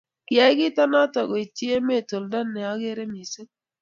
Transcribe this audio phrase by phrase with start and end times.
[0.27, 3.51] kiyai kito noto koitchi emet oldo ne ang'er mising'